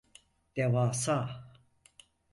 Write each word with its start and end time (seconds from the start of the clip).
Devasa! 0.55 1.17